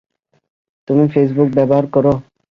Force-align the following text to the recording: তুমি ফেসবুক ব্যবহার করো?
তুমি 0.87 1.03
ফেসবুক 1.13 1.49
ব্যবহার 1.57 1.85
করো? 1.95 2.13